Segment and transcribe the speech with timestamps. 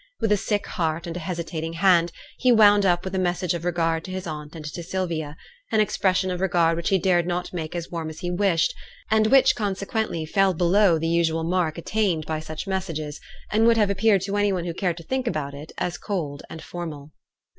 [0.19, 3.63] With a sick heart and a hesitating hand, he wound up with a message of
[3.63, 5.37] regard to his aunt and to Sylvia;
[5.71, 8.73] an expression of regard which he dared not make as warm as he wished,
[9.11, 13.19] and which, consequently, fell below the usual mark attained by such messages,
[13.51, 16.41] and would have appeared to any one who cared to think about it as cold
[16.49, 17.11] and formal.